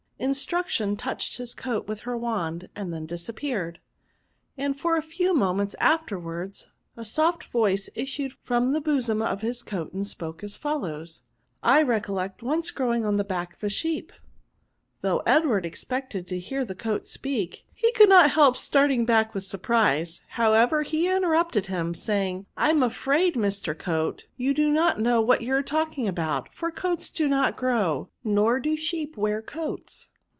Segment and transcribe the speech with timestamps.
[0.21, 3.79] Instruction touched his coat with her wand, and then disappeared;
[4.55, 9.91] and a few moments afterwards a soft voice issued from the bosom of his coat
[9.93, 11.23] and spoke as follows:—
[11.63, 14.13] I recollect once growing on the back of a sheep."
[15.01, 19.43] Though Edward expected to hear the coat speak, he could not help starting back with
[19.43, 23.75] surprise; however, he interrupted him, saying," I am afraid, Mr.
[23.75, 26.49] Coat, you do Q 3 i 74 PRONOUNS* not know what you are talking about;
[26.53, 30.09] fof coats do not grow^ nor do sheep wear coats."